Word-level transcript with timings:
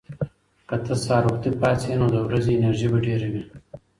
که 0.67 0.75
ته 0.85 0.93
سهار 1.03 1.23
وختي 1.27 1.51
پاڅې، 1.59 1.91
نو 1.99 2.05
د 2.15 2.17
ورځې 2.27 2.51
انرژي 2.57 2.87
به 2.91 2.99
ډېره 3.05 3.27
وي. 3.33 3.43